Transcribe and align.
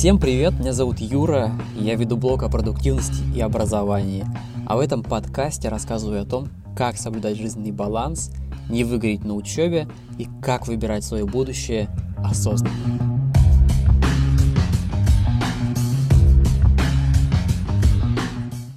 Всем 0.00 0.18
привет, 0.18 0.58
меня 0.58 0.72
зовут 0.72 0.98
Юра, 0.98 1.52
я 1.76 1.94
веду 1.94 2.16
блог 2.16 2.42
о 2.42 2.48
продуктивности 2.48 3.22
и 3.36 3.40
образовании. 3.42 4.24
А 4.66 4.78
в 4.78 4.80
этом 4.80 5.02
подкасте 5.02 5.68
рассказываю 5.68 6.22
о 6.22 6.24
том, 6.24 6.48
как 6.74 6.96
соблюдать 6.96 7.36
жизненный 7.36 7.70
баланс, 7.70 8.30
не 8.70 8.82
выгореть 8.82 9.24
на 9.24 9.34
учебе 9.34 9.88
и 10.16 10.26
как 10.40 10.66
выбирать 10.68 11.04
свое 11.04 11.26
будущее 11.26 11.90
осознанно. 12.16 13.10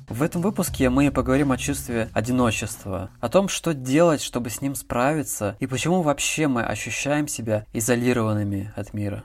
В 0.09 0.21
этом 0.21 0.41
выпуске 0.41 0.89
мы 0.89 1.09
поговорим 1.09 1.51
о 1.51 1.57
чувстве 1.57 2.09
одиночества, 2.13 3.09
о 3.19 3.29
том, 3.29 3.47
что 3.47 3.73
делать, 3.73 4.21
чтобы 4.21 4.49
с 4.49 4.61
ним 4.61 4.75
справиться, 4.75 5.55
и 5.59 5.67
почему 5.67 6.01
вообще 6.01 6.47
мы 6.47 6.63
ощущаем 6.63 7.27
себя 7.27 7.65
изолированными 7.73 8.71
от 8.75 8.93
мира. 8.93 9.23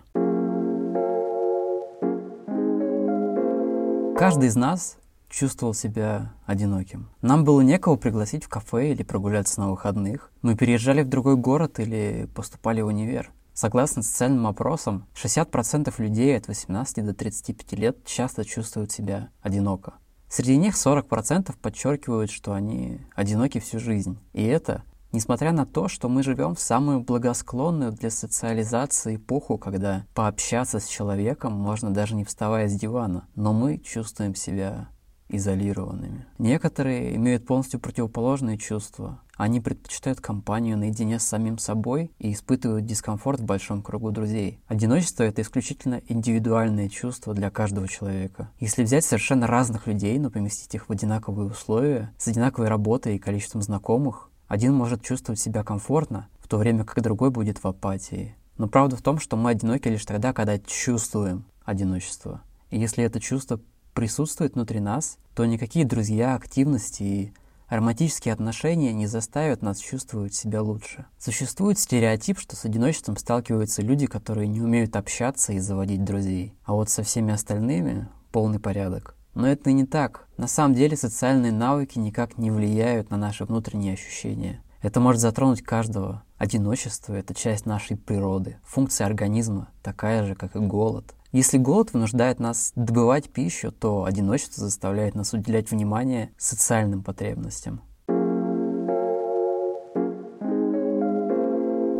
Каждый 4.18 4.48
из 4.48 4.56
нас 4.56 4.96
чувствовал 5.30 5.74
себя 5.74 6.32
одиноким. 6.44 7.08
Нам 7.22 7.44
было 7.44 7.60
некого 7.60 7.94
пригласить 7.94 8.42
в 8.42 8.48
кафе 8.48 8.90
или 8.90 9.04
прогуляться 9.04 9.60
на 9.60 9.70
выходных. 9.70 10.32
Мы 10.42 10.56
переезжали 10.56 11.02
в 11.02 11.08
другой 11.08 11.36
город 11.36 11.78
или 11.78 12.28
поступали 12.34 12.80
в 12.80 12.86
универ. 12.86 13.30
Согласно 13.54 14.02
социальным 14.02 14.48
опросам, 14.48 15.06
60% 15.14 15.94
людей 15.98 16.36
от 16.36 16.48
18 16.48 17.06
до 17.06 17.14
35 17.14 17.72
лет 17.78 18.04
часто 18.04 18.44
чувствуют 18.44 18.90
себя 18.90 19.28
одиноко. 19.40 19.94
Среди 20.28 20.56
них 20.56 20.74
40% 20.74 21.54
подчеркивают, 21.62 22.32
что 22.32 22.54
они 22.54 22.98
одиноки 23.14 23.60
всю 23.60 23.78
жизнь. 23.78 24.18
И 24.32 24.42
это 24.42 24.82
Несмотря 25.18 25.50
на 25.50 25.66
то, 25.66 25.88
что 25.88 26.08
мы 26.08 26.22
живем 26.22 26.54
в 26.54 26.60
самую 26.60 27.00
благосклонную 27.00 27.90
для 27.90 28.08
социализации 28.08 29.16
эпоху, 29.16 29.58
когда 29.58 30.06
пообщаться 30.14 30.78
с 30.78 30.86
человеком 30.86 31.54
можно 31.54 31.92
даже 31.92 32.14
не 32.14 32.24
вставая 32.24 32.68
с 32.68 32.74
дивана, 32.74 33.26
но 33.34 33.52
мы 33.52 33.78
чувствуем 33.78 34.36
себя 34.36 34.90
изолированными. 35.28 36.24
Некоторые 36.38 37.16
имеют 37.16 37.46
полностью 37.46 37.80
противоположные 37.80 38.58
чувства. 38.58 39.20
Они 39.36 39.60
предпочитают 39.60 40.20
компанию 40.20 40.76
наедине 40.78 41.18
с 41.18 41.24
самим 41.24 41.58
собой 41.58 42.12
и 42.18 42.32
испытывают 42.32 42.86
дискомфорт 42.86 43.40
в 43.40 43.44
большом 43.44 43.82
кругу 43.82 44.10
друзей. 44.10 44.60
Одиночество— 44.66 45.22
это 45.24 45.42
исключительно 45.42 46.00
индивидуальное 46.08 46.88
чувство 46.88 47.34
для 47.34 47.50
каждого 47.50 47.88
человека. 47.88 48.50
Если 48.58 48.82
взять 48.84 49.04
совершенно 49.04 49.46
разных 49.46 49.86
людей, 49.86 50.18
но 50.18 50.30
поместить 50.30 50.74
их 50.74 50.88
в 50.88 50.92
одинаковые 50.92 51.50
условия, 51.50 52.12
с 52.18 52.26
одинаковой 52.26 52.68
работой 52.68 53.16
и 53.16 53.20
количеством 53.20 53.62
знакомых, 53.62 54.27
один 54.48 54.74
может 54.74 55.02
чувствовать 55.02 55.38
себя 55.38 55.62
комфортно, 55.62 56.28
в 56.40 56.48
то 56.48 56.56
время 56.56 56.84
как 56.84 57.02
другой 57.02 57.30
будет 57.30 57.62
в 57.62 57.66
апатии. 57.66 58.34
Но 58.56 58.66
правда 58.66 58.96
в 58.96 59.02
том, 59.02 59.20
что 59.20 59.36
мы 59.36 59.50
одиноки 59.50 59.88
лишь 59.88 60.04
тогда, 60.04 60.32
когда 60.32 60.58
чувствуем 60.58 61.44
одиночество. 61.64 62.42
И 62.70 62.78
если 62.78 63.04
это 63.04 63.20
чувство 63.20 63.60
присутствует 63.94 64.54
внутри 64.54 64.80
нас, 64.80 65.18
то 65.34 65.44
никакие 65.44 65.84
друзья, 65.84 66.34
активности 66.34 67.02
и 67.02 67.32
романтические 67.68 68.32
отношения 68.32 68.92
не 68.92 69.06
заставят 69.06 69.62
нас 69.62 69.78
чувствовать 69.78 70.34
себя 70.34 70.62
лучше. 70.62 71.06
Существует 71.18 71.78
стереотип, 71.78 72.38
что 72.38 72.56
с 72.56 72.64
одиночеством 72.64 73.16
сталкиваются 73.16 73.82
люди, 73.82 74.06
которые 74.06 74.48
не 74.48 74.60
умеют 74.62 74.96
общаться 74.96 75.52
и 75.52 75.58
заводить 75.58 76.04
друзей. 76.04 76.54
А 76.64 76.72
вот 76.72 76.88
со 76.88 77.02
всеми 77.02 77.32
остальными 77.32 78.08
полный 78.32 78.58
порядок. 78.58 79.17
Но 79.38 79.46
это 79.46 79.70
не 79.70 79.86
так. 79.86 80.26
На 80.36 80.48
самом 80.48 80.74
деле 80.74 80.96
социальные 80.96 81.52
навыки 81.52 81.96
никак 81.96 82.38
не 82.38 82.50
влияют 82.50 83.10
на 83.10 83.16
наши 83.16 83.44
внутренние 83.44 83.92
ощущения. 83.94 84.60
Это 84.82 84.98
может 84.98 85.22
затронуть 85.22 85.62
каждого. 85.62 86.24
Одиночество— 86.38 87.14
это 87.14 87.34
часть 87.34 87.64
нашей 87.64 87.96
природы. 87.96 88.56
Функция 88.64 89.06
организма 89.06 89.68
такая 89.80 90.24
же, 90.24 90.34
как 90.34 90.56
и 90.56 90.58
голод. 90.58 91.14
Если 91.30 91.56
голод 91.56 91.92
вынуждает 91.92 92.40
нас 92.40 92.72
добывать 92.74 93.30
пищу, 93.30 93.70
то 93.70 94.02
одиночество 94.02 94.64
заставляет 94.64 95.14
нас 95.14 95.32
уделять 95.32 95.70
внимание 95.70 96.32
социальным 96.36 97.04
потребностям. 97.04 97.80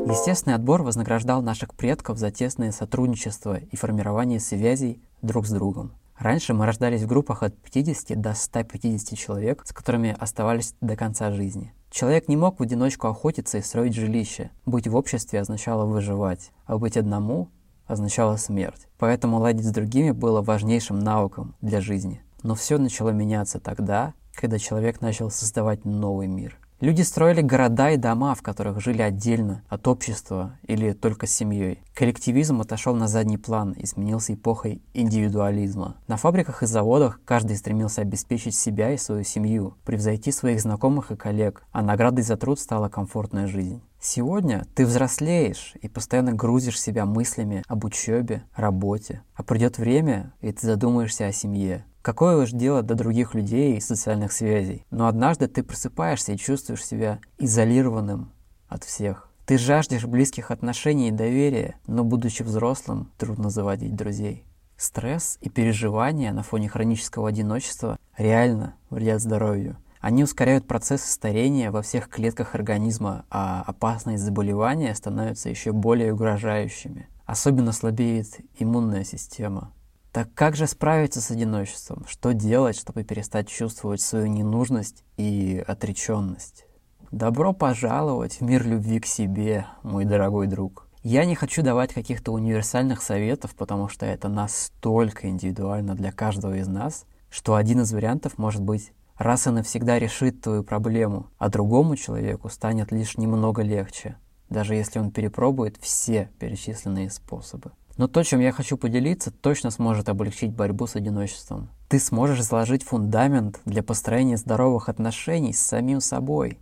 Естественный 0.09 0.56
отбор 0.56 0.82
вознаграждал 0.82 1.41
наших 1.41 1.72
предков 1.77 2.19
за 2.19 2.32
тесное 2.32 2.72
сотрудничество 2.72 3.59
и 3.59 3.77
формирование 3.77 4.41
связей 4.41 5.00
друг 5.22 5.47
с 5.47 5.50
другом. 5.50 5.93
Раньше 6.19 6.53
мы 6.53 6.67
рождались 6.67 7.03
в 7.03 7.06
группах 7.06 7.45
от 7.45 7.56
50 7.56 8.21
до 8.21 8.34
150 8.34 9.17
человек, 9.17 9.62
с 9.65 9.73
которыми 9.73 10.17
оставались 10.19 10.75
до 10.81 10.97
конца 10.97 11.31
жизни. 11.31 11.73
Человек 11.91 12.27
не 12.27 12.37
мог 12.37 12.59
в 12.59 12.62
одиночку 12.62 13.06
охотиться 13.06 13.59
и 13.59 13.62
строить 13.62 13.95
жилище. 13.95 14.51
Быть 14.67 14.89
в 14.89 14.97
обществе 14.97 15.41
означало 15.41 15.87
выживать, 15.87 16.51
а 16.67 16.77
быть 16.77 16.97
одному 16.97 17.51
означало 17.87 18.37
смерть. 18.37 18.89
Поэтому 18.99 19.39
ладить 19.39 19.65
с 19.65 19.71
другими 19.71 20.11
было 20.11 20.43
важнейшим 20.43 20.99
навыком 20.99 21.55
для 21.61 21.81
жизни. 21.81 22.21
Но 22.43 22.57
все 22.57 22.78
начало 22.78 23.11
меняться 23.11 23.61
тогда, 23.61 24.15
когда 24.34 24.59
человек 24.59 25.01
начал 25.01 25.31
создавать 25.31 25.84
новый 25.84 26.27
мир– 26.27 26.59
Люди 26.81 27.03
строили 27.03 27.41
города 27.41 27.91
и 27.91 27.97
дома, 27.97 28.37
в 28.37 28.43
которых 28.43 28.81
жили 28.81 29.03
отдельно 29.03 29.65
от 29.69 29.89
общества 29.89 30.56
или 30.62 30.93
только 30.93 31.27
с 31.27 31.33
семьей. 31.33 31.83
Коллективизм 31.93 32.61
отошел 32.61 32.94
на 32.94 33.09
задний 33.09 33.37
план 33.37 33.72
и 33.72 33.84
сменился 33.84 34.34
эпохой 34.34 34.81
индивидуализма. 34.94 35.97
На 36.06 36.16
фабриках 36.16 36.62
и 36.62 36.66
заводах 36.66 37.21
каждый 37.25 37.56
стремился 37.56 38.03
обеспечить 38.03 38.55
себя 38.55 38.93
и 38.93 38.97
свою 38.97 39.25
семью, 39.25 39.75
превзойти 39.84 40.31
своих 40.31 40.61
знакомых 40.61 41.11
и 41.11 41.16
коллег, 41.16 41.65
а 41.72 41.83
наградой 41.83 42.22
за 42.22 42.37
труд 42.37 42.61
стала 42.61 42.89
комфортная 42.89 43.49
жизнь. 43.49 43.83
Сегодня 44.00 44.65
ты 44.77 44.87
взрослеешь 44.87 45.75
и 45.83 45.89
постоянно 45.89 46.33
грузишь 46.33 46.81
себя 46.81 47.05
мыслями 47.06 47.65
об 47.66 47.84
учебе, 47.84 48.45
работе. 48.55 49.22
А 49.34 49.43
придет 49.43 49.78
время, 49.78 50.33
и 50.41 50.53
ты 50.53 50.65
задумаешься 50.65 51.27
о 51.27 51.33
семье, 51.33 51.84
Какое 52.03 52.36
уж 52.36 52.50
дело 52.50 52.82
до 52.82 52.94
других 52.94 53.34
людей 53.34 53.76
и 53.76 53.81
социальных 53.81 54.32
связей. 54.32 54.86
Но 54.91 55.09
однажды 55.09 55.48
ты 55.48 55.62
просыпаешься 55.62 56.32
и 56.32 56.38
чувствуешь 56.38 56.84
себя 56.84 57.19
изолированным 57.38 58.32
от 58.69 58.84
всех. 58.84 59.28
Ты 59.47 59.59
жаждешь 59.59 60.04
близких 60.04 60.50
отношений 60.50 61.09
и 61.09 61.12
доверия, 61.12 61.76
но 61.86 62.04
будучи 62.04 62.42
взрослым, 62.42 63.10
трудно 63.16 63.50
заводить 63.50 63.97
друзей. 63.97 64.44
Стресс 64.76 65.38
и 65.41 65.48
переживания 65.48 66.32
на 66.32 66.42
фоне 66.42 66.69
хронического 66.69 67.31
одиночества 67.31 67.98
реально 68.16 68.76
вредят 68.91 69.20
здоровью. 69.20 69.76
Они 70.00 70.22
ускоряют 70.22 70.66
процессы 70.66 71.10
старения 71.10 71.72
во 71.72 71.82
всех 71.82 72.09
клетках 72.09 72.54
организма, 72.54 73.25
а 73.30 73.65
опасные 73.66 74.19
заболевания 74.19 74.94
становятся 74.94 75.48
еще 75.48 75.72
более 75.72 76.12
угрожающими. 76.12 77.09
Особенно 77.26 77.72
слабеет 77.72 78.38
иммунная 78.59 79.04
система. 79.04 79.72
Так 80.13 80.33
как 80.35 80.57
же 80.57 80.67
справиться 80.67 81.21
с 81.21 81.31
одиночеством? 81.31 82.07
Что 82.09 82.33
делать, 82.33 82.79
чтобы 82.79 83.05
перестать 83.05 83.49
чувствовать 83.49 84.01
свою 84.01 84.27
ненужность 84.27 85.05
и 85.19 85.63
отреченность? 85.67 86.65
Добро 87.11 87.53
пожаловать 87.53 88.41
в 88.41 88.43
мир 88.43 88.67
любви 88.67 89.01
к 89.01 89.07
себе, 89.07 89.67
мой 89.83 90.07
дорогой 90.07 90.47
друг. 90.47 90.89
Я 91.03 91.25
не 91.25 91.35
хочу 91.35 91.63
давать 91.63 91.93
каких-то 91.93 92.33
универсальных 92.33 93.03
советов, 93.03 93.55
потому 93.55 93.89
что 93.89 94.07
это 94.07 94.29
настолько 94.29 95.29
индивидуально 95.29 95.95
для 95.95 96.11
каждого 96.11 96.57
из 96.57 96.69
нас, 96.69 97.05
что 97.31 97.55
один 97.55 97.83
из 97.83 97.93
вариантов 97.93 98.39
может 98.39 98.63
быть 98.63 98.93
раз 99.17 99.47
и 99.47 99.51
навсегда 99.51 99.99
решит 99.99 100.41
твою 100.41 100.65
проблему, 100.65 101.29
а 101.39 101.51
другому 101.51 101.97
человеку 101.97 102.49
станет 102.49 102.93
лишь 102.93 103.19
немного 103.19 103.63
легче, 103.63 104.17
даже 104.49 104.75
если 104.75 104.99
он 104.99 105.11
перепробует 105.11 105.77
все 105.81 106.31
перечисленные 106.39 107.11
способы. 107.11 107.73
Но 107.98 108.06
то, 108.06 108.22
чем 108.22 108.38
я 108.38 108.53
хочу 108.53 108.76
поделиться, 108.76 109.32
точно 109.32 109.72
сможет 109.72 110.09
облегчить 110.09 110.53
борьбу 110.53 110.86
с 110.86 110.94
одиночеством. 110.94 111.69
Ты 111.88 111.98
сможешь 111.98 112.44
заложить 112.44 112.84
фундамент 112.84 113.60
для 113.64 113.82
построения 113.82 114.36
здоровых 114.36 114.88
отношений 114.88 115.53
с 115.53 115.59
самим 115.59 116.00
собой. 116.00 116.59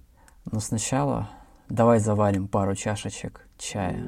Но 0.51 0.61
сначала 0.61 1.29
давай 1.69 2.01
заварим 2.01 2.49
пару 2.49 2.75
чашечек 2.75 3.47
чая. 3.59 4.03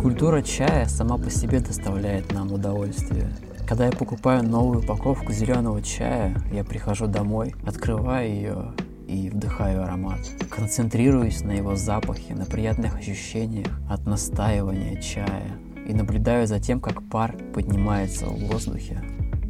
Культура 0.00 0.40
чая 0.40 0.86
сама 0.86 1.18
по 1.18 1.28
себе 1.28 1.60
доставляет 1.60 2.32
нам 2.32 2.50
удовольствие. 2.50 3.30
Когда 3.68 3.84
я 3.84 3.92
покупаю 3.92 4.42
новую 4.42 4.78
упаковку 4.80 5.32
зеленого 5.32 5.82
чая, 5.82 6.34
я 6.50 6.64
прихожу 6.64 7.06
домой, 7.08 7.54
открываю 7.66 8.30
ее 8.30 8.74
и 9.12 9.28
вдыхаю 9.28 9.82
аромат. 9.82 10.20
Концентрируюсь 10.50 11.42
на 11.42 11.52
его 11.52 11.76
запахе, 11.76 12.34
на 12.34 12.46
приятных 12.46 12.96
ощущениях 12.96 13.68
от 13.88 14.06
настаивания 14.06 15.00
чая 15.00 15.58
и 15.86 15.92
наблюдаю 15.92 16.46
за 16.46 16.58
тем, 16.60 16.80
как 16.80 17.02
пар 17.08 17.36
поднимается 17.52 18.26
в 18.26 18.38
воздухе. 18.46 19.02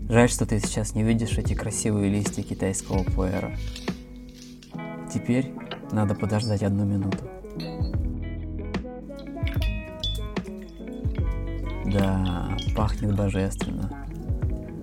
Жаль, 0.08 0.28
что 0.28 0.46
ты 0.46 0.58
сейчас 0.58 0.94
не 0.94 1.04
видишь 1.04 1.38
эти 1.38 1.54
красивые 1.54 2.10
листья 2.10 2.42
китайского 2.42 3.04
пуэра. 3.04 3.56
Теперь 5.12 5.52
надо 5.92 6.14
подождать 6.14 6.62
одну 6.62 6.84
минуту. 6.84 7.28
Да, 11.86 12.56
пахнет 12.74 13.14
божественно. 13.14 14.06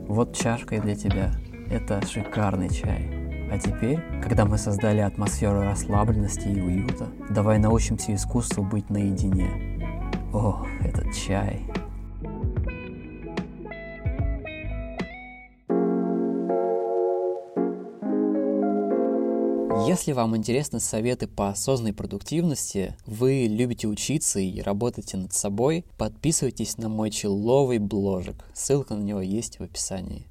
Вот 0.08 0.36
чашка 0.36 0.80
для 0.80 0.96
тебя. 0.96 1.31
Это 1.70 2.06
шикарный 2.06 2.70
чай. 2.70 3.19
А 3.51 3.57
теперь, 3.57 4.00
когда 4.22 4.46
мы 4.46 4.57
создали 4.57 5.00
атмосферу 5.00 5.62
расслабленности 5.62 6.48
и 6.48 6.62
уюта, 6.62 7.07
давай 7.31 7.57
научимся 7.57 8.13
искусству 8.13 8.63
быть 8.63 8.90
наедине. 8.92 9.50
О, 10.31 10.66
этот 10.81 11.13
чай. 11.16 11.66
Если 19.88 20.12
вам 20.12 20.38
интересны 20.38 20.80
советы 20.80 21.25
по 21.25 21.50
осознанной 21.50 21.94
продуктивности, 21.94 22.95
вы 23.07 23.48
любите 23.50 23.88
учиться 23.88 24.40
и 24.40 24.62
работаете 24.62 25.18
над 25.18 25.34
собой, 25.34 25.84
подписывайтесь 25.98 26.78
на 26.78 26.90
мой 26.90 27.10
человый 27.10 27.80
бложек. 27.80 28.36
Ссылка 28.54 28.94
на 28.94 29.02
него 29.02 29.22
есть 29.22 29.57
в 29.57 29.63
описании. 29.63 30.28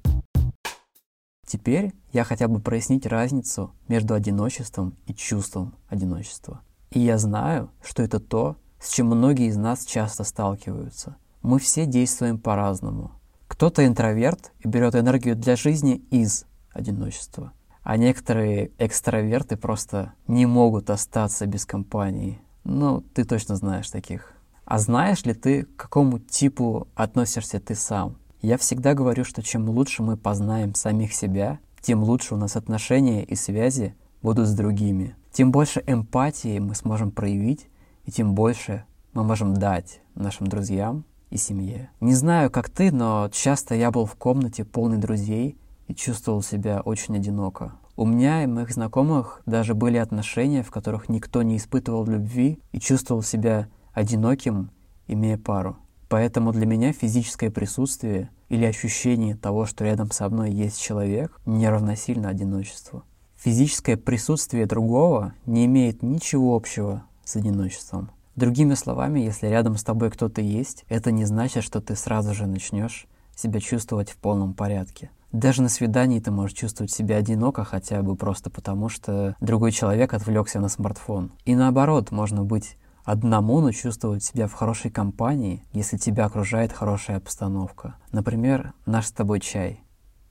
Теперь 1.49 1.93
я 2.13 2.23
хотел 2.23 2.47
бы 2.47 2.59
прояснить 2.59 3.07
разницу 3.07 3.71
между 3.87 4.13
одиночеством 4.13 4.95
и 5.07 5.15
чувством 5.15 5.73
одиночества. 5.89 6.61
И 6.91 6.99
я 6.99 7.17
знаю, 7.17 7.71
что 7.83 8.03
это 8.03 8.19
то, 8.19 8.55
с 8.79 8.93
чем 8.93 9.07
многие 9.07 9.47
из 9.47 9.57
нас 9.57 9.83
часто 9.83 10.23
сталкиваются. 10.23 11.17
Мы 11.41 11.57
все 11.57 11.87
действуем 11.87 12.37
по-разному. 12.37 13.13
Кто-то 13.47 13.83
интроверт 13.83 14.51
и 14.59 14.67
берет 14.67 14.93
энергию 14.93 15.35
для 15.35 15.55
жизни 15.55 15.95
из 16.11 16.45
одиночества– 16.71 17.51
а 17.89 17.97
некоторые 17.97 18.69
экстраверты 18.77 19.57
просто 19.57 20.13
не 20.27 20.45
могут 20.45 20.91
остаться 20.91 21.47
без 21.47 21.65
компании. 21.65 22.39
Ну, 22.63 23.01
ты 23.01 23.23
точно 23.23 23.55
знаешь 23.55 23.89
таких. 23.89 24.33
А 24.63 24.77
знаешь 24.77 25.25
ли 25.25 25.33
ты, 25.33 25.63
к 25.63 25.75
какому 25.75 26.19
типу 26.19 26.87
относишься 26.93 27.59
ты 27.59 27.73
сам? 27.73 28.18
Я 28.41 28.57
всегда 28.57 28.93
говорю, 28.93 29.23
что 29.25 29.41
чем 29.41 29.69
лучше 29.69 30.01
мы 30.01 30.17
познаем 30.17 30.73
самих 30.75 31.13
себя, 31.13 31.59
тем 31.81 32.03
лучше 32.03 32.35
у 32.35 32.37
нас 32.37 32.55
отношения 32.55 33.23
и 33.23 33.35
связи 33.35 33.95
будут 34.21 34.47
с 34.47 34.53
другими. 34.53 35.15
Тем 35.31 35.51
больше 35.51 35.83
эмпатии 35.85 36.59
мы 36.59 36.75
сможем 36.75 37.11
проявить, 37.11 37.67
и 38.05 38.11
тем 38.11 38.35
больше 38.35 38.85
мы 39.13 39.23
можем 39.23 39.53
дать 39.53 40.01
нашим 40.15 40.47
друзьям 40.47 41.05
и 41.29 41.37
семье. 41.37 41.89
Не 41.99 42.13
знаю, 42.13 42.49
как 42.49 42.69
ты, 42.69 42.91
но 42.91 43.29
часто 43.31 43.75
я 43.75 43.91
был 43.91 44.05
в 44.05 44.15
комнате 44.15 44.63
полной 44.63 44.97
друзей, 44.97 45.57
и 45.89 45.95
чувствовал 45.95 46.41
себя 46.41 46.81
очень 46.81 47.17
одиноко. 47.17 47.73
У 47.97 48.05
меня 48.05 48.43
и 48.43 48.47
моих 48.47 48.71
знакомых 48.71 49.41
даже 49.45 49.73
были 49.73 49.97
отношения, 49.97 50.63
в 50.63 50.71
которых 50.71 51.09
никто 51.09 51.41
не 51.41 51.57
испытывал 51.57 52.05
любви 52.05 52.59
и 52.71 52.79
чувствовал 52.79 53.23
себя 53.23 53.67
одиноким, 53.91 54.69
имея 55.07 55.37
пару. 55.37 55.77
Поэтому 56.09 56.51
для 56.51 56.65
меня 56.65 56.91
физическое 56.91 57.51
присутствие 57.51 58.31
или 58.49 58.65
ощущение 58.65 59.35
того, 59.35 59.65
что 59.65 59.85
рядом 59.85 60.11
со 60.11 60.27
мной 60.27 60.51
есть 60.51 60.81
человек, 60.81 61.39
не 61.45 61.69
равносильно 61.69 62.29
одиночеству. 62.29 63.03
Физическое 63.37 63.95
присутствие 63.95 64.65
другого 64.65 65.33
не 65.45 65.65
имеет 65.65 66.01
ничего 66.01 66.55
общего 66.55 67.03
с 67.23 67.35
одиночеством. 67.35 68.09
Другими 68.35 68.73
словами, 68.73 69.19
если 69.19 69.47
рядом 69.47 69.77
с 69.77 69.83
тобой 69.83 70.09
кто-то 70.09 70.41
есть, 70.41 70.83
это 70.89 71.11
не 71.11 71.25
значит, 71.25 71.63
что 71.63 71.79
ты 71.79 71.95
сразу 71.95 72.33
же 72.33 72.47
начнешь 72.47 73.07
себя 73.35 73.59
чувствовать 73.59 74.09
в 74.09 74.17
полном 74.17 74.53
порядке. 74.53 75.11
Даже 75.31 75.61
на 75.61 75.69
свидании 75.69 76.19
ты 76.19 76.31
можешь 76.31 76.57
чувствовать 76.57 76.91
себя 76.91 77.17
одиноко 77.17 77.63
хотя 77.63 78.01
бы 78.01 78.15
просто 78.15 78.49
потому, 78.49 78.89
что 78.89 79.35
другой 79.39 79.71
человек 79.71 80.13
отвлекся 80.13 80.59
на 80.59 80.69
смартфон. 80.69 81.31
И 81.45 81.55
наоборот, 81.55 82.11
можно 82.11 82.43
быть 82.43 82.77
одному, 83.11 83.59
но 83.59 83.71
чувствовать 83.71 84.23
себя 84.23 84.47
в 84.47 84.53
хорошей 84.53 84.91
компании, 84.91 85.63
если 85.73 85.97
тебя 85.97 86.25
окружает 86.25 86.71
хорошая 86.71 87.17
обстановка. 87.17 87.95
Например, 88.11 88.73
наш 88.85 89.07
с 89.07 89.11
тобой 89.11 89.39
чай. 89.39 89.83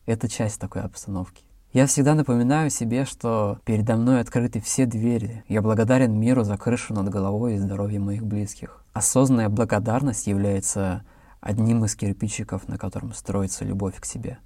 Это 0.06 0.28
часть 0.28 0.60
такой 0.60 0.82
обстановки. 0.82 1.44
Я 1.72 1.86
всегда 1.86 2.14
напоминаю 2.14 2.70
себе, 2.70 3.04
что 3.04 3.58
передо 3.64 3.96
мной 3.96 4.20
открыты 4.20 4.60
все 4.60 4.86
двери. 4.86 5.44
Я 5.48 5.60
благодарен 5.60 6.18
миру 6.18 6.44
за 6.44 6.56
крышу 6.56 6.94
над 6.94 7.08
головой 7.08 7.56
и 7.56 7.58
здоровье 7.58 7.98
моих 7.98 8.24
близких. 8.24 8.84
Осознанная 8.92 9.48
благодарность 9.48 10.28
является 10.28 11.04
одним 11.40 11.84
из 11.84 11.96
кирпичиков, 11.96 12.68
на 12.68 12.78
котором 12.78 13.12
строится 13.12 13.64
любовь 13.64 14.00
к 14.00 14.04
себе. 14.04 14.38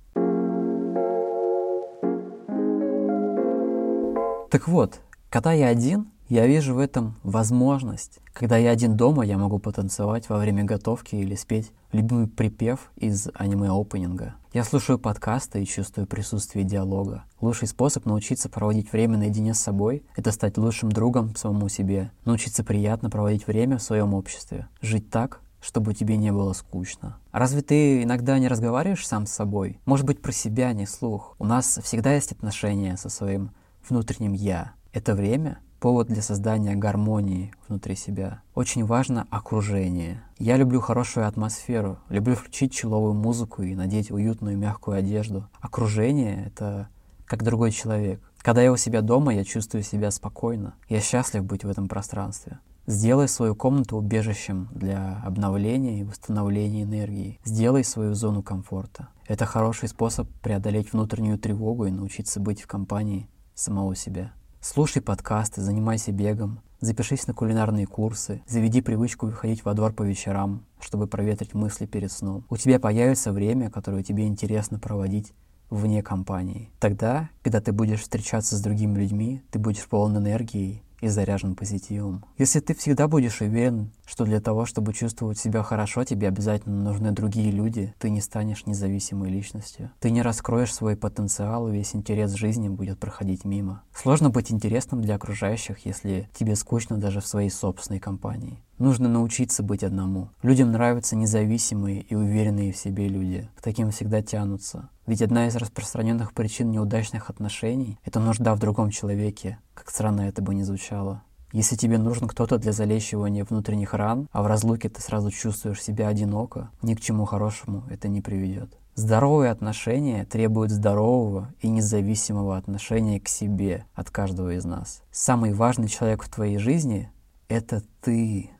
Так 4.50 4.68
вот, 4.68 5.00
когда 5.30 5.52
я 5.52 5.68
один, 5.68 6.11
я 6.32 6.46
вижу 6.46 6.74
в 6.74 6.78
этом 6.78 7.16
возможность. 7.22 8.20
Когда 8.32 8.56
я 8.56 8.70
один 8.70 8.96
дома, 8.96 9.22
я 9.22 9.36
могу 9.36 9.58
потанцевать 9.58 10.30
во 10.30 10.38
время 10.38 10.64
готовки 10.64 11.14
или 11.14 11.34
спеть 11.34 11.72
любимый 11.92 12.26
припев 12.26 12.90
из 12.96 13.28
аниме-опенинга. 13.34 14.36
Я 14.54 14.64
слушаю 14.64 14.98
подкасты 14.98 15.62
и 15.62 15.66
чувствую 15.66 16.06
присутствие 16.06 16.64
диалога. 16.64 17.24
Лучший 17.42 17.68
способ 17.68 18.06
научиться 18.06 18.48
проводить 18.48 18.92
время 18.92 19.18
наедине 19.18 19.52
с 19.52 19.60
собой— 19.60 20.04
это 20.16 20.32
стать 20.32 20.56
лучшим 20.56 20.90
другом 20.90 21.36
самому 21.36 21.68
себе, 21.68 22.10
научиться 22.24 22.64
приятно 22.64 23.10
проводить 23.10 23.46
время 23.46 23.76
в 23.76 23.82
своем 23.82 24.14
обществе, 24.14 24.68
жить 24.80 25.10
так, 25.10 25.42
чтобы 25.60 25.92
тебе 25.92 26.16
не 26.16 26.32
было 26.32 26.54
скучно. 26.54 27.18
Разве 27.30 27.60
ты 27.60 28.04
иногда 28.04 28.38
не 28.38 28.48
разговариваешь 28.48 29.06
сам 29.06 29.26
с 29.26 29.32
собой? 29.32 29.80
Может 29.84 30.06
быть, 30.06 30.22
про 30.22 30.32
себя, 30.32 30.72
не 30.72 30.86
слух. 30.86 31.36
У 31.38 31.44
нас 31.44 31.78
всегда 31.82 32.14
есть 32.14 32.32
отношения 32.32 32.96
со 32.96 33.10
своим 33.10 33.50
внутренним 33.86 34.32
«я». 34.32 34.72
Это 34.94 35.14
время— 35.14 35.58
повод 35.82 36.06
для 36.06 36.22
создания 36.22 36.76
гармонии 36.76 37.52
внутри 37.66 37.96
себя. 37.96 38.40
Очень 38.54 38.84
важно 38.84 39.26
окружение. 39.30 40.22
Я 40.38 40.56
люблю 40.56 40.80
хорошую 40.80 41.26
атмосферу, 41.26 41.98
люблю 42.08 42.36
включить 42.36 42.72
человую 42.72 43.14
музыку 43.14 43.62
и 43.62 43.74
надеть 43.74 44.12
уютную 44.12 44.56
мягкую 44.56 44.98
одежду. 44.98 45.48
Окружение— 45.60 46.44
это 46.46 46.88
как 47.26 47.42
другой 47.42 47.72
человек. 47.72 48.22
Когда 48.38 48.62
я 48.62 48.70
у 48.70 48.76
себя 48.76 49.02
дома, 49.02 49.34
я 49.34 49.42
чувствую 49.42 49.82
себя 49.82 50.12
спокойно. 50.12 50.74
Я 50.88 51.00
счастлив 51.00 51.44
быть 51.44 51.64
в 51.64 51.68
этом 51.68 51.88
пространстве. 51.88 52.60
Сделай 52.86 53.26
свою 53.26 53.56
комнату 53.56 53.96
убежищем 53.96 54.68
для 54.72 55.20
обновления 55.24 55.98
и 55.98 56.04
восстановления 56.04 56.84
энергии. 56.84 57.40
Сделай 57.44 57.82
свою 57.82 58.14
зону 58.14 58.44
комфорта. 58.44 59.08
Это 59.26 59.46
хороший 59.46 59.88
способ 59.88 60.28
преодолеть 60.42 60.92
внутреннюю 60.92 61.38
тревогу 61.38 61.86
и 61.86 61.90
научиться 61.90 62.38
быть 62.38 62.62
в 62.62 62.68
компании 62.68 63.28
самого 63.56 63.96
себя. 63.96 64.32
Слушай 64.64 65.02
подкасты, 65.02 65.60
занимайся 65.60 66.12
бегом, 66.12 66.60
запишись 66.78 67.26
на 67.26 67.34
кулинарные 67.34 67.84
курсы, 67.84 68.42
заведи 68.46 68.80
привычку 68.80 69.26
выходить 69.26 69.64
во 69.64 69.74
двор 69.74 69.92
по 69.92 70.04
вечерам, 70.04 70.64
чтобы 70.80 71.08
проветрить 71.08 71.52
мысли 71.52 71.84
перед 71.84 72.12
сном. 72.12 72.44
У 72.48 72.56
тебя 72.56 72.78
появится 72.78 73.32
время, 73.32 73.72
которое 73.72 74.04
тебе 74.04 74.24
интересно 74.28 74.78
проводить 74.78 75.32
вне 75.68 76.00
компании. 76.00 76.70
Тогда, 76.78 77.28
когда 77.42 77.60
ты 77.60 77.72
будешь 77.72 78.02
встречаться 78.02 78.56
с 78.56 78.60
другими 78.60 79.00
людьми, 79.00 79.42
ты 79.50 79.58
будешь 79.58 79.84
полон 79.88 80.16
энергии 80.16 80.84
и 81.02 81.08
заряжен 81.08 81.54
позитивом. 81.54 82.24
Если 82.38 82.60
ты 82.60 82.74
всегда 82.74 83.08
будешь 83.08 83.42
уверен, 83.42 83.90
что 84.06 84.24
для 84.24 84.40
того, 84.40 84.64
чтобы 84.64 84.94
чувствовать 84.94 85.38
себя 85.38 85.62
хорошо, 85.62 86.04
тебе 86.04 86.28
обязательно 86.28 86.82
нужны 86.82 87.10
другие 87.10 87.50
люди, 87.50 87.92
ты 87.98 88.08
не 88.08 88.20
станешь 88.20 88.66
независимой 88.66 89.28
личностью. 89.30 89.90
Ты 90.00 90.10
не 90.10 90.22
раскроешь 90.22 90.72
свой 90.72 90.96
потенциал, 90.96 91.68
и 91.68 91.72
весь 91.72 91.94
интерес 91.94 92.32
жизни 92.32 92.68
будет 92.68 92.98
проходить 92.98 93.44
мимо. 93.44 93.82
Сложно 93.92 94.30
быть 94.30 94.52
интересным 94.52 95.02
для 95.02 95.16
окружающих, 95.16 95.84
если 95.84 96.30
тебе 96.32 96.54
скучно 96.54 96.98
даже 96.98 97.20
в 97.20 97.26
своей 97.26 97.50
собственной 97.50 97.98
компании. 97.98 98.62
Нужно 98.78 99.08
научиться 99.08 99.62
быть 99.62 99.84
одному. 99.84 100.30
Людям 100.42 100.72
нравятся 100.72 101.16
независимые 101.16 102.00
и 102.00 102.14
уверенные 102.14 102.72
в 102.72 102.76
себе 102.76 103.08
люди. 103.08 103.48
К 103.56 103.62
таким 103.62 103.90
всегда 103.90 104.22
тянутся. 104.22 104.88
Ведь 105.06 105.22
одна 105.22 105.48
из 105.48 105.56
распространенных 105.56 106.32
причин 106.32 106.70
неудачных 106.70 107.28
отношений— 107.28 107.98
это 108.04 108.20
нужда 108.20 108.54
в 108.54 108.60
другом 108.60 108.90
человеке, 108.90 109.58
как 109.74 109.90
странно 109.90 110.22
это 110.22 110.42
бы 110.42 110.54
ни 110.54 110.62
звучало. 110.62 111.22
Если 111.52 111.76
тебе 111.76 111.98
нужен 111.98 112.28
кто-то 112.28 112.56
для 112.56 112.72
залечивания 112.72 113.44
внутренних 113.44 113.92
ран, 113.92 114.28
а 114.32 114.42
в 114.42 114.46
разлуке 114.46 114.88
ты 114.88 115.02
сразу 115.02 115.30
чувствуешь 115.30 115.82
себя 115.82 116.08
одиноко, 116.08 116.70
ни 116.80 116.94
к 116.94 117.00
чему 117.00 117.26
хорошему 117.26 117.84
это 117.90 118.08
не 118.08 118.22
приведет. 118.22 118.78
Здоровые 118.94 119.50
отношения 119.50 120.24
требуют 120.24 120.70
здорового 120.70 121.52
и 121.60 121.68
независимого 121.68 122.56
отношения 122.56 123.20
к 123.20 123.28
себе 123.28 123.86
от 123.94 124.10
каждого 124.10 124.54
из 124.54 124.64
нас. 124.64 125.02
Самый 125.10 125.52
важный 125.52 125.88
человек 125.88 126.22
в 126.22 126.28
твоей 126.28 126.58
жизни— 126.58 127.10
это 127.48 127.82
ты. 128.00 128.50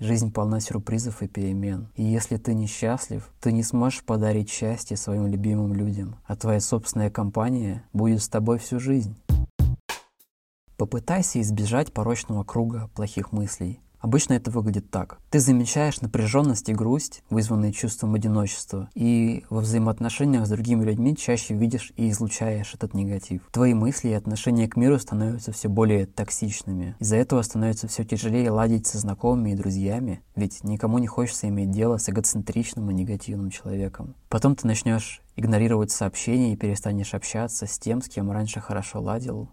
Жизнь 0.00 0.32
полна 0.32 0.60
сюрпризов 0.60 1.22
и 1.22 1.28
перемен. 1.28 1.88
И 1.94 2.02
если 2.02 2.38
ты 2.38 2.54
несчастлив, 2.54 3.30
ты 3.38 3.52
не 3.52 3.62
сможешь 3.62 4.02
подарить 4.02 4.48
счастье 4.48 4.96
своим 4.96 5.26
любимым 5.26 5.74
людям, 5.74 6.16
а 6.24 6.36
твоя 6.36 6.60
собственная 6.60 7.10
компания 7.10 7.84
будет 7.92 8.22
с 8.22 8.28
тобой 8.30 8.58
всю 8.58 8.80
жизнь. 8.80 9.14
Попытайся 10.78 11.42
избежать 11.42 11.92
порочного 11.92 12.44
круга 12.44 12.88
плохих 12.94 13.32
мыслей. 13.32 13.78
Обычно 14.00 14.34
это 14.34 14.50
выглядит 14.50 14.90
так. 14.90 15.18
Ты 15.30 15.40
замечаешь 15.40 16.00
напряженность 16.00 16.68
и 16.68 16.74
грусть, 16.74 17.22
вызванные 17.30 17.72
чувством 17.72 18.14
одиночества, 18.14 18.88
и 18.94 19.44
во 19.50 19.60
взаимоотношениях 19.60 20.46
с 20.46 20.50
другими 20.50 20.84
людьми 20.84 21.16
чаще 21.16 21.54
видишь 21.54 21.92
и 21.96 22.10
излучаешь 22.10 22.74
этот 22.74 22.94
негатив. 22.94 23.42
Твои 23.52 23.74
мысли 23.74 24.08
и 24.08 24.14
отношения 24.14 24.68
к 24.68 24.76
миру 24.76 24.98
становятся 24.98 25.52
все 25.52 25.68
более 25.68 26.06
токсичными. 26.06 26.96
Из-за 26.98 27.16
этого 27.16 27.42
становится 27.42 27.88
все 27.88 28.04
тяжелее 28.04 28.50
ладить 28.50 28.86
со 28.86 28.98
знакомыми 28.98 29.50
и 29.50 29.56
друзьями, 29.56 30.22
ведь 30.34 30.64
никому 30.64 30.98
не 30.98 31.06
хочется 31.06 31.48
иметь 31.48 31.70
дело 31.70 31.98
с 31.98 32.08
эгоцентричным 32.08 32.90
и 32.90 32.94
негативным 32.94 33.50
человеком. 33.50 34.14
Потом 34.28 34.56
ты 34.56 34.66
начнешь 34.66 35.22
игнорировать 35.36 35.90
сообщения 35.90 36.52
и 36.52 36.56
перестанешь 36.56 37.14
общаться 37.14 37.66
с 37.66 37.78
тем, 37.78 38.02
с 38.02 38.08
кем 38.08 38.30
раньше 38.30 38.60
хорошо 38.60 39.00
ладил, 39.00 39.50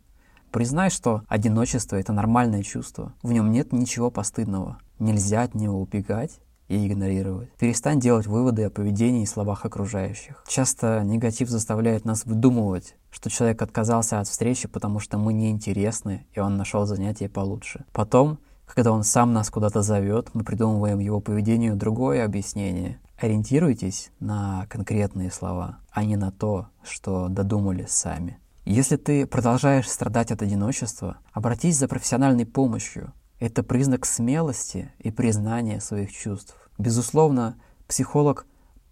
Признай, 0.51 0.89
что 0.89 1.24
одиночество— 1.27 1.96
это 1.98 2.13
нормальное 2.13 2.63
чувство. 2.63 3.13
В 3.22 3.32
нем 3.32 3.51
нет 3.51 3.74
ничего 3.74 4.10
постыдного. 4.10 4.80
Нельзя 5.00 5.44
от 5.44 5.56
него 5.56 5.80
убегать 5.80 6.39
и 6.68 6.88
игнорировать. 6.88 7.51
Перестань 7.60 8.00
делать 8.00 8.27
выводы 8.27 8.63
о 8.63 8.70
поведении 8.70 9.24
и 9.24 9.27
словах 9.27 9.66
окружающих. 9.66 10.44
Часто 10.48 11.01
негатив 11.04 11.50
заставляет 11.50 12.06
нас 12.06 12.25
выдумывать, 12.25 12.96
что 13.10 13.30
человек 13.30 13.62
отказался 13.62 14.20
от 14.20 14.27
встречи, 14.27 14.68
потому 14.68 15.00
что 15.00 15.18
мы 15.18 15.34
неинтересны, 15.34 16.25
и 16.34 16.39
он 16.39 16.58
нашел 16.58 16.86
занятие 16.86 17.30
получше. 17.30 17.86
Потом, 17.92 18.39
когда 18.66 18.92
он 18.92 19.04
сам 19.04 19.34
нас 19.34 19.50
куда-то 19.50 19.82
зовет, 19.82 20.30
мы 20.34 20.44
придумываем 20.44 21.00
его 21.00 21.20
поведению 21.20 21.75
другое 21.75 22.25
объяснение. 22.25 23.00
Ориентируйтесь 23.18 24.12
на 24.20 24.66
конкретные 24.70 25.32
слова, 25.32 25.80
а 25.92 26.04
не 26.04 26.16
на 26.18 26.32
то, 26.32 26.68
что 26.84 27.30
додумали 27.30 27.86
сами. 27.88 28.39
Если 28.70 28.98
ты 28.98 29.26
продолжаешь 29.26 29.90
страдать 29.90 30.30
от 30.30 30.42
одиночества, 30.42 31.20
обратись 31.32 31.78
за 31.78 31.88
профессиональной 31.88 32.46
помощью. 32.46 33.14
Это 33.40 33.64
признак 33.64 34.06
смелости 34.06 34.92
и 35.00 35.10
признания 35.10 35.80
своих 35.80 36.12
чувств. 36.12 36.54
Безусловно, 36.78 37.56
психолог 37.88 38.46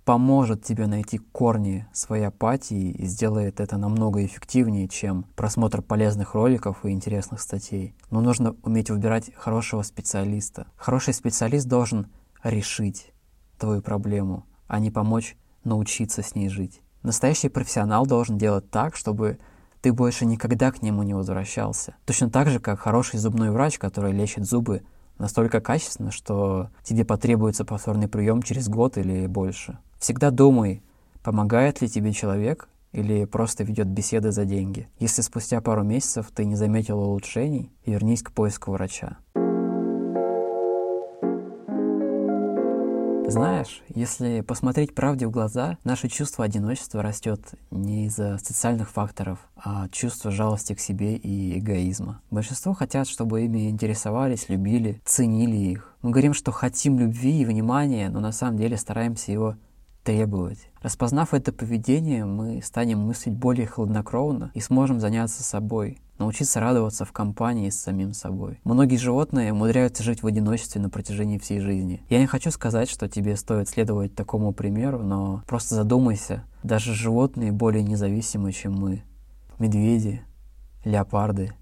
поможет 0.06 0.64
тебе 0.64 0.88
найти 0.88 1.18
корни 1.18 1.86
своей 1.92 2.24
апатии 2.24 2.92
и 2.92 3.06
сделает 3.06 3.60
это 3.60 3.76
намного 3.76 4.26
эффективнее, 4.26 4.88
чем 4.88 5.26
просмотр 5.36 5.82
полезных 5.82 6.36
роликов 6.36 6.86
и 6.86 6.92
интересных 6.92 7.42
статей. 7.42 7.96
Но 8.10 8.22
нужно 8.22 8.56
уметь 8.64 8.90
выбирать 8.90 9.36
хорошего 9.36 9.82
специалиста. 9.82 10.68
Хороший 10.78 11.14
специалист 11.14 11.68
должен 11.68 12.08
решить 12.44 13.12
твою 13.58 13.82
проблему, 13.82 14.46
а 14.68 14.80
не 14.80 14.90
помочь 14.90 15.36
научиться 15.66 16.24
с 16.24 16.34
ней 16.34 16.48
жить. 16.48 16.80
Настоящий 17.04 17.50
профессионал 17.50 18.06
должен 18.06 18.38
делать 18.38 18.72
так, 18.72 18.96
чтобы 18.96 19.38
ты 19.86 19.94
больше 19.94 20.26
никогда 20.26 20.72
к 20.72 20.82
нему 20.82 21.04
не 21.04 21.14
возвращался. 21.14 21.94
Точно 22.06 22.32
так 22.32 22.50
же, 22.50 22.60
как 22.60 22.80
хороший 22.80 23.20
зубной 23.20 23.52
врач, 23.52 23.78
который 23.78 24.14
лечит 24.14 24.44
зубы 24.44 24.82
настолько 25.20 25.62
качественно, 25.62 26.10
что 26.10 26.72
тебе 26.82 27.06
потребуется 27.06 27.66
повторный 27.66 28.08
прием 28.08 28.42
через 28.42 28.68
год 28.68 28.98
или 28.98 29.28
больше. 29.28 29.78
Всегда 30.00 30.32
думай, 30.32 30.82
помогает 31.22 31.82
ли 31.82 31.88
тебе 31.88 32.14
человек 32.14 32.68
или 32.94 33.26
просто 33.26 33.64
ведет 33.64 33.86
беседы 33.86 34.32
за 34.32 34.46
деньги. 34.46 34.90
Если 34.98 35.22
спустя 35.22 35.62
пару 35.62 35.84
месяцев 35.84 36.32
ты 36.34 36.46
не 36.46 36.56
заметил 36.56 37.00
улучшений, 37.00 37.72
вернись 37.86 38.24
к 38.24 38.32
поиску 38.32 38.72
врача. 38.72 39.20
Знаешь, 43.28 43.82
если 43.94 44.42
посмотреть 44.42 44.94
правде 44.94 45.26
в 45.26 45.32
глаза, 45.32 45.78
наше 45.84 46.08
чувство 46.08 46.46
одиночества 46.46 47.02
растет 47.02 47.42
не 47.72 48.06
из-за 48.06 48.38
социальных 48.38 48.90
факторов, 48.92 49.40
а 49.56 49.90
чувство 49.90 50.32
жалости 50.32 50.74
к 50.74 50.80
себе 50.80 51.16
и 51.16 51.58
эгоизма. 51.58 52.22
Большинство 52.30 52.74
хотят, 52.74 53.08
чтобы 53.08 53.44
ими 53.44 53.70
интересовались, 53.70 54.48
любили, 54.50 55.02
ценили 55.06 55.58
их. 55.58 55.94
Мы 56.02 56.12
говорим, 56.12 56.34
что 56.34 56.52
хотим 56.52 57.00
любви 57.00 57.42
и 57.42 57.46
внимания, 57.46 58.10
но 58.10 58.20
на 58.20 58.32
самом 58.32 58.58
деле 58.58 58.78
стараемся 58.78 59.32
его 59.32 59.56
требовать. 60.06 60.70
Распознав 60.82 61.34
это 61.34 61.52
поведение, 61.52 62.26
мы 62.26 62.62
станем 62.62 63.00
мыслить 63.00 63.36
более 63.36 63.66
хладнокровно 63.66 64.52
и 64.54 64.62
сможем 64.62 65.00
заняться 65.00 65.44
собой, 65.44 66.00
научиться 66.20 66.60
радоваться 66.60 67.06
в 67.06 67.12
компании 67.12 67.72
с 67.72 67.82
самим 67.82 68.14
собой. 68.14 68.60
Многие 68.64 68.98
животные 68.98 69.52
умудряются 69.52 70.04
жить 70.04 70.22
в 70.22 70.28
одиночестве 70.28 70.80
на 70.80 70.90
протяжении 70.90 71.40
всей 71.40 71.60
жизни. 71.60 72.04
Я 72.08 72.20
не 72.20 72.28
хочу 72.28 72.52
сказать, 72.52 72.88
что 72.88 73.10
тебе 73.10 73.36
стоит 73.36 73.68
следовать 73.68 74.16
такому 74.16 74.54
примеру, 74.54 75.00
но 75.00 75.44
просто 75.48 75.74
задумайся, 75.74 76.46
даже 76.64 76.94
животные 76.94 77.52
более 77.52 77.84
независимы, 77.84 78.52
чем 78.52 78.74
мы. 78.74 79.04
Медведи, 79.58 80.22
леопарды, 80.84 81.54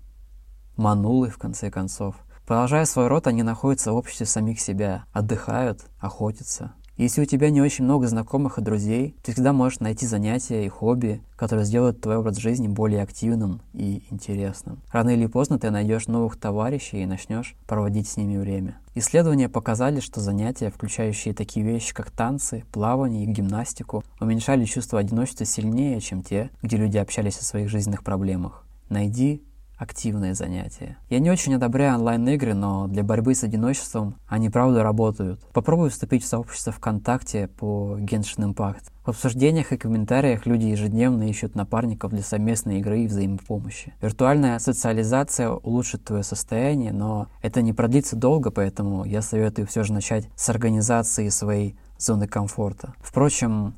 манулы, 0.75 1.29
в 1.29 1.37
конце 1.37 1.71
концов. 1.71 2.15
Продолжая 2.45 2.83
свой 2.83 3.07
род, 3.07 3.27
они 3.27 3.41
находятся 3.41 3.93
в 3.93 3.95
обществе 3.95 4.25
самих 4.25 4.59
себя, 4.59 5.05
отдыхают, 5.13 5.85
охотятся, 5.99 6.73
если 6.97 7.21
у 7.21 7.25
тебя 7.25 7.49
не 7.49 7.61
очень 7.61 7.85
много 7.85 8.07
знакомых 8.07 8.57
и 8.57 8.61
друзей, 8.61 9.15
ты 9.23 9.33
всегда 9.33 9.51
можешь 9.51 9.79
найти 9.79 10.05
занятия 10.05 10.65
и 10.65 10.69
хобби, 10.69 11.21
которые 11.35 11.65
сделают 11.65 12.01
твой 12.01 12.17
образ 12.17 12.37
жизни 12.37 12.67
более 12.67 13.01
активным 13.01 13.61
и 13.73 14.03
интересным. 14.11 14.79
Рано 14.91 15.09
или 15.09 15.25
поздно 15.25 15.57
ты 15.57 15.71
найдешь 15.71 16.07
новых 16.07 16.39
товарищей 16.39 17.01
и 17.01 17.07
начнешь 17.07 17.55
проводить 17.67 18.07
с 18.07 18.17
ними 18.17 18.37
время. 18.37 18.77
Исследования 18.95 19.49
показали, 19.49 19.99
что 19.99 20.21
занятия, 20.21 20.69
включающие 20.69 21.33
такие 21.33 21.65
вещи, 21.65 21.93
как 21.93 22.11
танцы, 22.11 22.63
плавание 22.71 23.23
и 23.23 23.27
гимнастику, 23.27 24.03
уменьшали 24.19 24.65
чувство 24.65 24.99
одиночества 24.99 25.45
сильнее, 25.45 25.99
чем 25.99 26.21
те, 26.21 26.51
где 26.61 26.77
люди 26.77 26.97
общались 26.97 27.39
о 27.39 27.43
своих 27.43 27.69
жизненных 27.69 28.03
проблемах. 28.03 28.65
Найди 28.89 29.41
активные 29.83 30.33
занятия. 30.33 30.97
Я 31.09 31.19
не 31.19 31.29
очень 31.29 31.53
одобряю 31.53 31.95
онлайн-игры, 31.95 32.53
но 32.53 32.87
для 32.87 33.03
борьбы 33.03 33.35
с 33.35 33.43
одиночеством 33.43 34.15
они 34.27 34.49
правда 34.49 34.81
работают. 34.81 35.39
Попробуй 35.53 35.89
вступить 35.89 36.23
в 36.23 36.27
сообщество 36.27 36.71
ВКонтакте 36.71 37.47
по 37.47 37.97
Genshin 37.99 38.53
Impact. 38.53 38.85
В 39.05 39.09
обсуждениях 39.09 39.73
и 39.73 39.77
комментариях 39.77 40.45
люди 40.45 40.65
ежедневно 40.65 41.29
ищут 41.29 41.55
напарников 41.55 42.11
для 42.11 42.23
совместной 42.23 42.79
игры 42.79 43.01
и 43.01 43.07
взаимопомощи. 43.07 43.93
Виртуальная 44.01 44.57
социализация 44.59 45.49
улучшит 45.49 46.05
твое 46.05 46.23
состояние, 46.23 46.93
но 46.93 47.27
это 47.41 47.61
не 47.61 47.73
продлится 47.73 48.15
долго, 48.15 48.49
поэтому 48.49 49.03
я 49.03 49.21
советую 49.21 49.67
все 49.67 49.83
же 49.83 49.91
начать 49.91 50.29
с 50.35 50.49
организации 50.49 51.27
своей 51.29 51.75
зоны 51.97 52.27
комфорта. 52.27 52.93
Впрочем, 53.01 53.75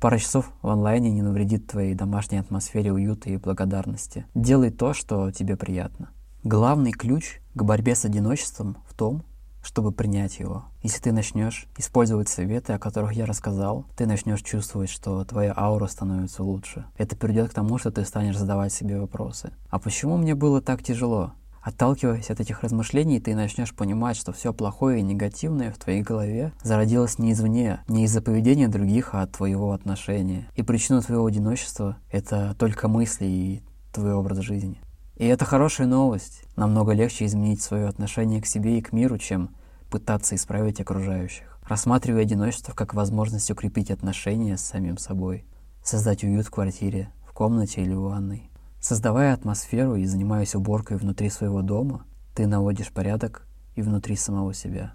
Пара 0.00 0.18
часов 0.18 0.52
в 0.62 0.68
онлайне 0.68 1.10
не 1.10 1.22
навредит 1.22 1.66
твоей 1.66 1.94
домашней 1.94 2.38
атмосфере 2.38 2.92
уюта 2.92 3.30
и 3.30 3.36
благодарности. 3.36 4.26
Делай 4.32 4.70
то, 4.70 4.94
что 4.94 5.32
тебе 5.32 5.56
приятно. 5.56 6.10
Главный 6.44 6.92
ключ 6.92 7.40
к 7.54 7.64
борьбе 7.64 7.96
с 7.96 8.04
одиночеством 8.04 8.76
в 8.88 8.94
том, 8.94 9.24
чтобы 9.60 9.90
принять 9.90 10.38
его. 10.38 10.66
Если 10.82 11.00
ты 11.00 11.10
начнешь 11.10 11.66
использовать 11.76 12.28
советы, 12.28 12.74
о 12.74 12.78
которых 12.78 13.12
я 13.14 13.26
рассказал, 13.26 13.86
ты 13.96 14.06
начнешь 14.06 14.42
чувствовать, 14.42 14.88
что 14.88 15.24
твоя 15.24 15.52
аура 15.56 15.88
становится 15.88 16.44
лучше. 16.44 16.86
Это 16.96 17.16
приведет 17.16 17.50
к 17.50 17.54
тому, 17.54 17.76
что 17.78 17.90
ты 17.90 18.04
станешь 18.04 18.38
задавать 18.38 18.72
себе 18.72 19.00
вопросы. 19.00 19.50
А 19.68 19.80
почему 19.80 20.16
мне 20.16 20.36
было 20.36 20.62
так 20.62 20.84
тяжело? 20.84 21.32
Отталкиваясь 21.68 22.30
от 22.30 22.40
этих 22.40 22.62
размышлений, 22.62 23.20
ты 23.20 23.34
начнешь 23.34 23.74
понимать, 23.74 24.16
что 24.16 24.32
все 24.32 24.54
плохое 24.54 25.00
и 25.00 25.02
негативное 25.02 25.70
в 25.70 25.76
твоей 25.76 26.00
голове 26.00 26.54
зародилось 26.62 27.18
не 27.18 27.32
извне, 27.32 27.80
не 27.88 28.04
из-за 28.04 28.22
поведения 28.22 28.68
других, 28.68 29.14
а 29.14 29.20
от 29.20 29.32
твоего 29.32 29.72
отношения. 29.72 30.48
И 30.56 30.62
причина 30.62 31.02
твоего 31.02 31.26
одиночества— 31.26 31.98
это 32.10 32.56
только 32.58 32.88
мысли 32.88 33.26
и 33.26 33.62
твой 33.92 34.14
образ 34.14 34.38
жизни. 34.38 34.80
И 35.16 35.26
это 35.26 35.44
хорошая 35.44 35.86
новость. 35.86 36.44
Намного 36.56 36.92
легче 36.92 37.26
изменить 37.26 37.60
свое 37.60 37.86
отношение 37.86 38.40
к 38.40 38.46
себе 38.46 38.78
и 38.78 38.80
к 38.80 38.94
миру, 38.94 39.18
чем 39.18 39.50
пытаться 39.90 40.36
исправить 40.36 40.80
окружающих. 40.80 41.60
Рассматривай 41.68 42.22
одиночество 42.22 42.72
как 42.72 42.94
возможность 42.94 43.50
укрепить 43.50 43.90
отношения 43.90 44.56
с 44.56 44.62
самим 44.62 44.96
собой, 44.96 45.44
создать 45.84 46.24
уют 46.24 46.46
в 46.46 46.50
квартире, 46.50 47.12
в 47.28 47.34
комнате 47.34 47.82
или 47.82 47.92
в 47.92 48.04
ванной. 48.04 48.47
Создавая 48.80 49.34
атмосферу 49.34 49.96
и 49.96 50.04
занимаясь 50.04 50.54
уборкой 50.54 50.98
внутри 50.98 51.30
своего 51.30 51.62
дома, 51.62 52.04
ты 52.34 52.46
наводишь 52.46 52.92
порядок 52.92 53.46
и 53.74 53.82
внутри 53.82 54.14
самого 54.14 54.54
себя. 54.54 54.92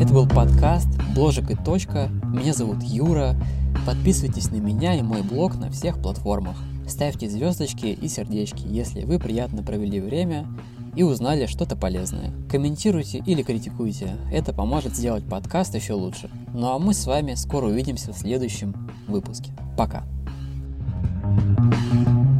Это 0.00 0.12
был 0.12 0.26
подкаст 0.26 0.88
«Бложек 1.14 1.50
и 1.50 1.54
точка». 1.54 2.08
Меня 2.24 2.54
зовут 2.54 2.82
Юра. 2.82 3.36
Подписывайтесь 3.86 4.50
на 4.50 4.56
меня 4.56 4.94
и 4.94 5.02
мой 5.02 5.22
блог 5.22 5.56
на 5.56 5.70
всех 5.70 6.00
платформах. 6.00 6.56
Ставьте 6.88 7.28
звездочки 7.28 7.86
и 7.86 8.08
сердечки, 8.08 8.64
если 8.66 9.04
вы 9.04 9.18
приятно 9.18 9.62
провели 9.62 10.00
время 10.00 10.46
и 10.96 11.02
узнали 11.02 11.44
что-то 11.44 11.76
полезное. 11.76 12.32
Комментируйте 12.50 13.18
или 13.18 13.42
критикуйте, 13.42 14.16
это 14.32 14.54
поможет 14.54 14.96
сделать 14.96 15.28
подкаст 15.28 15.74
еще 15.74 15.92
лучше. 15.92 16.30
Ну 16.54 16.68
а 16.68 16.78
мы 16.78 16.94
с 16.94 17.04
вами 17.06 17.34
скоро 17.34 17.66
увидимся 17.66 18.14
в 18.14 18.18
следующем 18.18 18.74
выпуске. 19.06 19.52
Пока! 19.76 20.04
Thank 21.24 22.18
you. 22.18 22.33